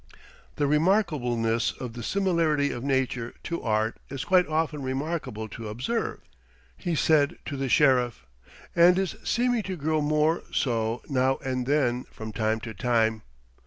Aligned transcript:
"The 0.55 0.65
remarkableness 0.65 1.79
of 1.79 1.93
the 1.93 2.01
similarity 2.01 2.71
of 2.71 2.83
nature 2.83 3.35
to 3.43 3.61
art 3.61 3.97
is 4.09 4.23
quite 4.25 4.47
often 4.47 4.81
remarkable 4.81 5.47
to 5.49 5.67
observe," 5.69 6.21
he 6.75 6.95
said 6.95 7.37
to 7.45 7.55
the 7.55 7.69
Sheriff, 7.69 8.25
"and 8.75 8.97
is 8.97 9.15
seeming 9.23 9.61
to 9.61 9.75
grow 9.77 10.01
more 10.01 10.41
so 10.51 11.03
now 11.07 11.37
and 11.45 11.67
then 11.67 12.05
from 12.05 12.31
time 12.31 12.59
to 12.61 12.73
time. 12.73 13.21